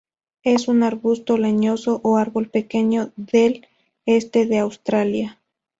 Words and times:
Es 0.43 0.67
un 0.67 0.81
arbusto 0.81 1.37
leñoso 1.37 1.99
o 2.03 2.17
árbol 2.17 2.49
pequeño 2.49 3.11
del 3.17 3.67
este 4.07 4.47
de 4.47 4.57
Australia. 4.57 5.39